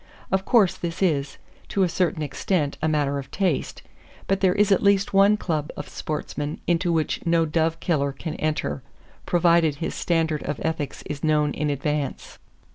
Of 0.31 0.45
course 0.45 0.77
this 0.77 1.03
is, 1.03 1.37
to 1.67 1.83
a 1.83 1.87
certain 1.87 2.23
extent, 2.23 2.75
a 2.81 2.87
matter 2.87 3.19
of 3.19 3.29
taste; 3.29 3.83
but 4.25 4.39
there 4.39 4.55
is 4.55 4.71
at 4.71 4.81
least 4.81 5.13
one 5.13 5.37
club 5.37 5.69
of 5.77 5.87
sportsmen 5.87 6.59
into 6.65 6.91
which 6.91 7.23
no 7.23 7.45
dove 7.45 7.79
killer 7.79 8.11
can 8.11 8.33
enter, 8.37 8.81
provided 9.27 9.75
his 9.75 9.93
standard 9.93 10.41
of 10.41 10.59
ethics 10.63 11.03
is 11.03 11.23
known 11.23 11.51
in 11.53 11.69
advance. 11.69 12.39